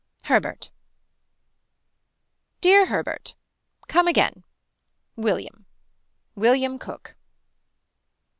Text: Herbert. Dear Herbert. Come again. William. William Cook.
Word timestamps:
Herbert. 0.23 0.71
Dear 2.59 2.87
Herbert. 2.87 3.35
Come 3.87 4.07
again. 4.07 4.43
William. 5.15 5.67
William 6.35 6.79
Cook. 6.79 7.15